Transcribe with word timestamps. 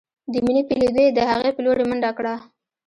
د 0.31 0.33
مينې 0.45 0.61
په 0.67 0.73
ليدو 0.79 1.01
يې 1.05 1.11
د 1.17 1.19
هغې 1.31 1.49
په 1.53 1.61
لورې 1.65 1.83
منډه 1.89 2.11
کړه. 2.17 2.33